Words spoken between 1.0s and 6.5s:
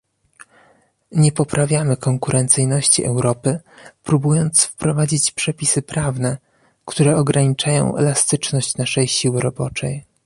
Nie poprawiamy konkurencyjności Europy próbując wprowadzić przepisy prawne,